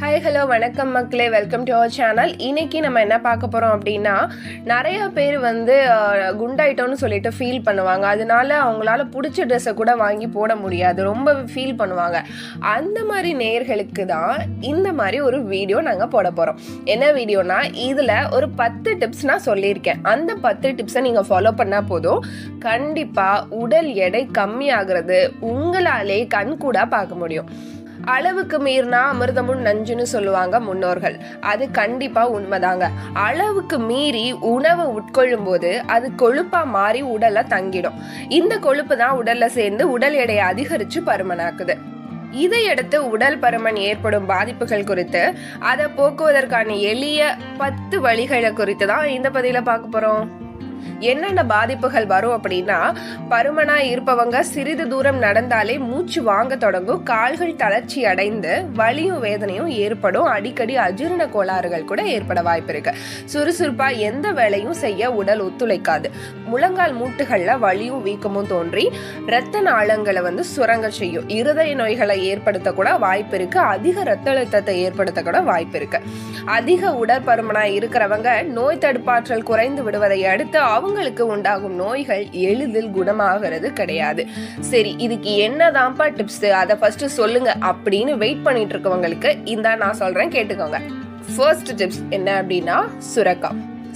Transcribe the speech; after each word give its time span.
Hi 0.00 0.20
hello 0.22 0.40
வணக்கம் 0.50 0.90
மக்களே. 0.96 1.26
Welcome 1.34 1.64
to 1.66 1.72
our 1.78 1.92
channel 1.96 2.32
இன்னைக்கு 2.46 2.78
நம்ம 2.84 3.00
என்ன 3.04 3.16
பார்க்க 3.26 3.50
போகிறோம் 3.52 3.74
அப்படின்னா 3.74 4.14
நிறைய 4.70 5.00
பேர் 5.16 5.36
வந்து 5.46 5.74
குண்டாயிட்டோம்னு 6.40 6.96
சொல்லிட்டு 7.02 7.30
ஃபீல் 7.36 7.60
பண்ணுவாங்க. 7.66 8.04
அதனால 8.14 8.48
அவங்களால 8.64 9.04
பிடிச்ச 9.14 9.46
ட்ரெஸ்ஸை 9.50 9.72
கூட 9.80 9.92
வாங்கி 10.02 10.28
போட 10.36 10.54
முடியாது. 10.62 11.02
ரொம்ப 11.10 11.34
ஃபீல் 11.52 11.76
பண்ணுவாங்க. 11.82 12.20
அந்த 12.74 13.04
மாதிரி 13.10 13.30
நேர்களுக்கு 13.42 14.06
தான் 14.14 14.34
இந்த 14.72 14.90
மாதிரி 15.00 15.20
ஒரு 15.28 15.38
வீடியோ 15.52 15.80
நாங்கள் 15.90 16.12
போட 16.16 16.26
போகிறோம் 16.38 16.58
என்ன 16.94 17.12
வீடியோனா 17.18 17.60
இதில் 17.88 18.14
ஒரு 18.38 18.48
பத்து 18.62 18.96
டிப்ஸ் 19.02 19.24
நான் 19.30 19.46
சொல்லியிருக்கேன். 19.50 20.02
அந்த 20.14 20.34
பத்து 20.48 20.74
டிப்ஸை 20.80 21.04
நீங்கள் 21.08 21.28
ஃபாலோ 21.30 21.52
பண்ணால் 21.62 21.88
போதும். 21.92 22.26
கண்டிப்பாக 22.66 23.46
உடல் 23.62 23.92
எடை 24.08 24.24
கம்மியாகிறது 24.40 25.20
உங்களாலே 25.52 26.20
கண்கூடாக 26.36 26.94
பார்க்க 26.96 27.22
முடியும். 27.24 27.48
அளவுக்கு 28.06 28.58
மீறினா 28.58 29.00
அமிர்தமும் 29.12 29.62
நஞ்சுன்னு 29.64 30.02
சொல்லுவாங்க 30.02 30.60
முன்னோர்கள். 30.60 31.16
அது 31.40 31.70
கண்டிப்பா 31.70 32.30
உண்மைதாங்க. 32.30 32.90
அளவுக்கு 33.12 33.78
மீறி 33.78 34.32
உணவை 34.32 34.86
உட்கொள்ளும் 34.86 35.44
போது 35.44 35.82
அது 35.86 36.10
கொழுப்பா 36.22 36.64
மாறி 36.64 37.02
உடலை 37.02 37.42
தங்கிடும். 37.42 37.98
இந்த 38.28 38.58
கொழுப்பு 38.58 38.96
தான் 38.96 39.18
உடல்ல 39.22 39.46
சேர்ந்து 39.46 39.90
உடல் 39.90 40.14
எடையை 40.14 40.44
அதிகரிச்சு 40.52 41.00
பருமனாக்குது. 41.06 41.76
இதையடுத்து 42.30 43.10
உடல் 43.10 43.38
பருமன் 43.38 43.76
ஏற்படும் 43.76 44.26
பாதிப்புகள் 44.26 44.84
குறித்து 44.84 45.34
அதை 45.58 45.86
போக்குவதற்கான 45.86 46.80
எளிய 46.80 47.36
பத்து 47.56 48.00
வழிகளை 48.00 48.52
குறித்து 48.52 48.86
தான் 48.86 49.06
இந்த 49.08 49.30
பதில 49.30 49.62
பார்க்க 49.62 50.00
போறோம். 50.00 50.43
என்னென்ன 50.98 51.44
பாதிப்புகள் 51.44 52.06
வரும் 52.06 52.42
அப்படின்னா 52.42 52.94
பருமனா 53.30 53.76
இருப்பவங்க 53.92 54.40
சிறிது 54.40 54.88
தூரம் 54.88 55.22
நடந்தாலே 55.22 55.78
மூச்சு 55.78 56.22
வாங்க 56.22 56.56
தொடங்கும் 56.56 57.02
கால்கள் 57.02 57.56
தளர்ச்சி 57.56 58.04
அடைந்து 58.04 58.64
வலியும் 58.74 59.20
வேதனையும் 59.20 59.68
ஏற்படும் 59.68 60.24
அடிக்கடி 60.24 60.76
அஜீரண 60.76 61.30
கோளாறுகள் 61.30 61.84
கூட 61.84 62.02
ஏற்பட 62.02 62.42
வாய்ப்பு 62.42 62.72
இருக்கு. 62.72 62.94
சுறுசுறுப்பா 63.32 63.96
எந்த 63.96 64.30
வேலையும் 64.30 64.72
செய்ய 64.74 65.10
உடல் 65.10 65.42
ஒத்துழைக்காது. 65.44 66.04
முழங்கால் 66.44 66.96
மூட்டுகள்ல 67.00 67.58
வலியும் 67.58 68.06
வீக்கமும் 68.06 68.46
தோன்றி 68.46 68.90
இரத்த 69.26 69.62
நாளங்களை 69.62 70.22
வந்து 70.22 70.44
சுரங்க 70.44 70.90
செய்யும். 70.90 71.28
இருதய 71.28 71.74
நோய்களை 71.74 72.24
ஏற்படுத்த 72.24 72.72
கூட 72.72 72.96
வாய்ப்பு 72.96 73.36
இருக்கு. 73.36 73.58
அதிக 73.58 74.02
ரத்த 74.02 74.30
அழுத்தத்தை 74.30 74.82
ஏற்படுத்த 74.82 75.22
கூட 75.22 75.40
வாய்ப்பு 75.40 75.78
இருக்கு. 75.78 76.00
அதிக 76.44 76.90
உடற்பருமனா 77.06 77.64
இருக்கிறவங்க 77.76 78.42
நோய் 78.42 78.78
தடுப்பாற்றல் 78.78 79.42
குறைந்து 79.42 79.82
விடுவதை 79.82 80.26
அடுத்து 80.26 80.58
அவங்களுக்கு 80.74 81.24
உண்டாகும் 81.34 81.76
நோய்கள் 81.82 82.24
எளிதில் 82.48 82.90
குணமாகிறது 82.96 83.70
கிடையாது. 83.80 84.24
சரி 84.72 84.92
இதுக்கு 85.06 85.32
என்னதான்ப்பா 85.48 86.08
டிப்ஸ் 86.18 86.40
அதை 86.62 86.76
ஃபர்ஸ்ட் 86.82 87.06
சொல்லுங்க 87.18 87.52
அப்படின்னு 87.72 88.14
வெயிட் 88.24 88.46
பண்ணிட்டு 88.48 88.74
இருக்கவங்களுக்கு 88.74 89.32
இந்த 89.54 89.74
நான் 89.84 90.00
சொல்றேன் 90.02 90.34
கேட்டுக்கோங்க. 90.36 90.80
ஃபர்ஸ்ட் 91.34 91.72
டிப்ஸ் 91.82 92.02
என்ன 92.16 92.30
அப்படின்னா 92.42 92.78
சுரக்கா 93.12 93.52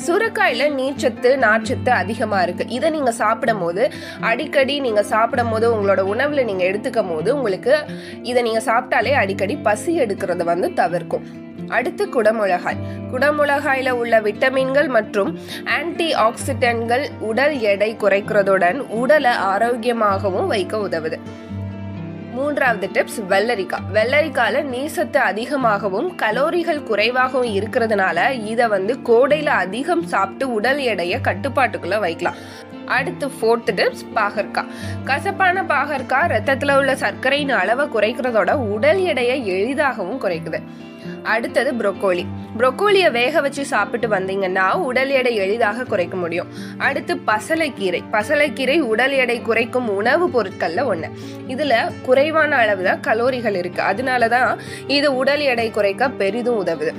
சுரக்காயில 0.07 0.69
நீர்ச்சத்து 0.79 1.31
நார்ச்சத்து 1.37 1.89
அதிகமா 1.89 2.43
இருக்கு. 2.43 2.67
இதை 2.69 2.91
நீங்க 2.91 3.13
சாப்பிடும் 3.13 3.59
போது 3.59 3.91
அடிக்கடி 4.21 4.81
நீங்க 4.81 5.03
சாப்பிடும் 5.03 5.51
போது 5.51 5.75
உங்களோட 5.75 5.99
உணவுல 6.15 6.45
நீங்க 6.45 6.65
எடுத்துக்கும் 6.65 7.15
போது 7.15 7.35
உங்களுக்கு 7.35 7.85
இதை 8.23 8.43
நீங்க 8.43 8.63
சாப்பிட்டாலே 8.65 9.13
அடிக்கடி 9.13 9.57
பசி 9.57 9.99
எடுக்கிறது 10.01 10.45
வந்து 10.45 10.73
தவிர்க்கும். 10.73 11.47
அடுத்து 11.69 12.07
குடமிளகாய். 12.07 12.77
குடமுளகாயில் 13.13 13.91
உள்ள 13.91 14.21
விட்டமின்கள் 14.21 14.89
மற்றும் 14.89 15.39
ஆன்டி 15.65 16.15
ஆக்சிடென்ட்கள் 16.15 17.09
உடல் 17.19 17.61
எடை 17.61 17.97
குறைக்கிறதுடன் 18.01 18.79
உடலை 18.79 19.31
ஆரோக்கியமாகவும் 19.31 20.47
வைக்க 20.47 20.77
உதவுது. 20.77 21.19
மூன்றாவது 22.39 22.87
டிப்ஸ் 22.97 23.21
வெள்ளரிக்காய் 23.31 23.87
வெள்ளரிக்கால 23.97 24.63
நீசத்து 24.73 25.21
அதிகமாகவும் 25.31 26.09
கலோரிகள் 26.23 26.87
குறைவாகவும் 26.91 27.55
இருக்கிறதுனால 27.59 28.29
இதை 28.53 28.67
வந்து 28.69 28.95
கோடையில 29.09 29.51
அதிகம் 29.65 30.05
சாப்பிட்டு 30.13 30.47
உடல் 30.59 30.83
எடையை 30.93 31.21
கட்டுப்பாட்டுக்குள்ள 31.29 31.99
வைக்கலாம். 32.07 32.41
அடுத்து 32.89 33.27
ஃபோர்த் 33.27 33.71
டிப்ஸ் 33.71 34.05
பாகற்காய் 34.15 34.73
கசப்பான 35.05 35.63
பாகற்காய் 35.63 36.29
ரத்தத்தில் 36.29 36.77
உள்ள 36.77 36.97
சர்க்கரையின் 36.97 37.49
அளவை 37.49 37.87
குறைக்கிறதோட 37.87 38.53
உடல் 38.53 39.01
எடையை 39.01 39.47
எளிதாகவும் 39.47 40.23
குறைக்குது. 40.23 40.61
அடுத்தது 41.23 41.73
ப்ரொக்கோலி 41.73 42.25
ப்ரொக்கோலியை 42.59 43.11
வேக 43.11 43.41
வச்சு 43.41 43.65
சாப்பிட்டு 43.67 44.09
வந்தீங்கன்னா 44.09 44.73
உடல் 44.73 45.11
எடை 45.11 45.35
எளிதாக 45.35 45.85
குறைக்க 45.85 46.17
முடியும். 46.17 46.49
அடுத்து 46.79 47.15
பசலைக்கீரை. 47.27 48.01
பசலைக்கீரை 48.13 48.79
உடல் 48.79 49.13
எடை 49.13 49.41
குறைக்கும் 49.41 49.89
உணவுப் 49.89 50.35
பொருட்கள்ல 50.39 50.85
ஒன்று 50.85 51.09
இதுல 51.49 51.75
குறைவான 52.03 52.57
அளவு 52.57 52.83
தான் 52.83 53.01
கலோரிகள் 53.01 53.55
இருக்கு. 53.55 53.83
அதனாலதான் 53.83 54.59
இது 54.87 55.17
உடல் 55.17 55.41
எடை 55.41 55.71
குறைக்க 55.71 56.09
பெரிதும் 56.09 56.67
உதவுது. 56.67 56.93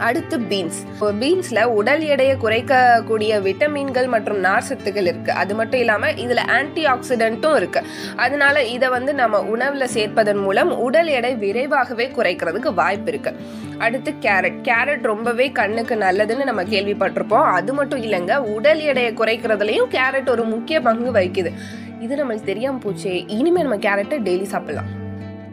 அடுத்து 0.00 0.40
பீன்ஸ் 0.40 0.86
பீன்ஸ்ல 1.00 1.64
உடல் 1.64 2.02
எடையை 2.02 2.36
குறைக்கக்கூடிய 2.36 3.32
விட்டமின்கள் 3.46 4.08
மற்றும் 4.08 4.44
நார்சத்துகள் 4.44 5.06
இருக்கு. 5.10 5.32
அது 5.32 5.54
மட்டும் 5.54 5.80
இல்லாம 5.80 6.10
இதுல 6.10 6.38
ஆன்டி 6.48 6.84
ஆக்சிடென்ட்டும் 6.84 7.56
இருக்கு. 7.56 7.82
அதனால 8.16 8.64
இதை 8.64 8.88
வந்து 8.88 9.14
நம்ம 9.14 9.40
உணவுல 9.40 9.88
சேர்ப்பதன் 9.94 10.42
மூலம் 10.42 10.78
உடல் 10.78 11.06
எடை 11.06 11.34
விரைவாகவே 11.34 12.06
குறைக்கிறதுக்கு 12.06 12.74
வாய்ப்பு 12.74 13.10
இருக்கு. 13.10 13.36
அடுத்து 13.78 14.14
கேரட் 14.20 14.60
கேரட் 14.62 15.02
ரொம்பவே 15.02 15.50
கண்ணுக்கு 15.50 15.94
நல்லதுன்னு 15.94 16.44
நம்ம 16.44 16.62
கேள்விப்பட்டிருப்போம். 16.62 17.52
அது 17.52 17.74
மட்டும் 17.74 18.02
இல்லைங்க 18.02 18.36
உடல் 18.36 18.80
எடையை 18.80 19.14
குறைக்கிறதுலையும் 19.14 19.96
கேரட் 19.96 20.28
ஒரு 20.28 20.44
முக்கிய 20.44 20.80
பங்கு 20.80 21.12
வகிக்குது. 21.12 21.52
இது 22.00 22.16
நம்மளுக்கு 22.16 22.44
தெரியாம 22.44 22.78
போச்சே. 22.78 23.24
இனிமே 23.26 23.60
நம்ம 23.60 23.76
கேரட்டை 23.76 24.20
டெய்லி 24.28 24.42
சாப்பிடலாம். 24.42 24.99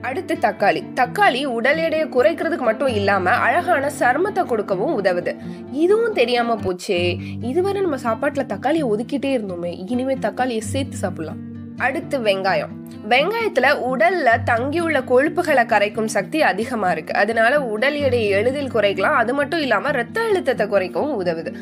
அடுத்து 0.01 0.37
தக்காளி. 0.41 0.83
தக்காளி 0.95 1.43
உடல் 1.43 1.77
எடையை 1.77 2.07
குறைக்கிறதுக்கு 2.07 2.57
மட்டும் 2.57 2.87
இல்லாம 2.87 3.29
அழகான 3.29 3.91
சருமத்தை 3.99 4.43
கொடுக்கவும் 4.43 5.03
உதவுது. 5.03 5.35
இதுவும் 5.71 6.13
தெரியாம 6.13 6.55
போச்சே. 6.55 7.17
இதுவரை 7.41 7.81
நம்ம 7.81 7.95
சாப்பாட்டுல 7.95 8.45
தக்காளியை 8.45 8.89
ஒதுக்கிட்டே 8.89 9.39
இருந்தோமே. 9.39 9.89
இனிமே 9.89 10.13
தக்காளியை 10.13 10.59
சேர்த்து 10.59 10.97
சாப்பிடலாம். 10.97 11.37
அடுத்து 11.77 12.19
வெங்காயம். 12.19 12.69
வெங்காயத்துல 13.09 13.77
உடல்ல 13.93 14.43
தங்கியுள்ள 14.43 14.99
கொழுப்புகளை 14.99 15.65
கரைக்கும் 15.65 16.05
சக்தி 16.05 16.41
அதிகமா 16.41 16.91
இருக்கு. 16.91 17.13
அதனால 17.13 17.63
உடல் 17.63 17.95
எடையை 17.95 18.29
எளிதில் 18.29 18.71
குறைக்கலாம். 18.71 19.15
அது 19.15 19.33
மட்டும் 19.33 19.61
இல்லாம 19.61 19.91
ரத்த 19.91 20.21
அழுத்தத்தை 20.21 20.67
குறைக்கவும் 20.67 21.25
உதவுது. 21.25 21.55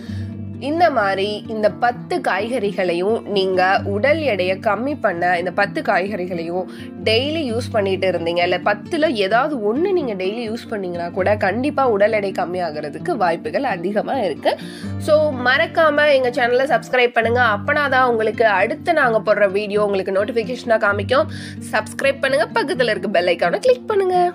இந்த 0.70 0.86
மாதிரி 0.98 1.28
இந்த 1.54 1.68
பத்து 1.84 2.16
காய்கறிகளையும் 2.28 3.18
நீங்கள் 3.38 3.82
உடல் 3.94 4.22
எடையை 4.34 4.56
கம்மி 4.68 4.94
பண்ண 5.06 5.32
இந்த 5.42 5.52
பத்து 5.60 5.80
காய்கறிகளையும் 5.90 6.66
டெய்லி 7.10 7.42
யூஸ் 7.52 7.68
பண்ணிட்டு 7.76 8.08
இருந்தீங்க. 8.12 8.42
இல்லை 8.48 8.60
பத்தில் 8.70 9.08
ஏதாவது 9.26 9.56
ஒன்று 9.70 9.92
நீங்கள் 9.98 10.20
டெய்லி 10.22 10.44
யூஸ் 10.50 10.66
பண்ணீங்கன்னா 10.72 11.10
கூட 11.18 11.36
கண்டிப்பாக 11.46 11.94
உடல் 11.96 12.18
எடை 12.20 12.32
கம்மி 12.40 12.62
ஆகிறதுக்கு 12.68 13.14
வாய்ப்புகள் 13.24 13.68
அதிகமாக 13.76 14.26
இருக்குது 14.30 14.62
ஸோ 15.08 15.16
மறக்காமல் 15.48 16.14
எங்கள் 16.18 16.36
சேனலை 16.40 16.68
சப்ஸ்கிரைப் 16.74 17.16
பண்ணுங்கள் 17.20 17.52
அப்போனா 17.56 17.86
தான் 17.96 18.10
உங்களுக்கு 18.14 18.48
அடுத்து 18.62 18.94
நாங்கள் 19.02 19.26
போடுற 19.30 19.48
வீடியோ 19.60 19.84
உங்களுக்கு 19.90 20.18
நோட்டிஃபிகேஷனாக 20.20 20.84
காமிக்கும். 20.88 21.30
சப்ஸ்கிரைப் 21.74 22.24
பண்ணுங்கள் 22.26 22.54
பக்கத்தில் 22.60 22.94
இருக்க 22.96 23.10
பெல் 23.18 23.32
ஐக்கானை 23.36 23.60
கிளிக் 23.68 23.90
பண்ணுங்கள் 23.92 24.32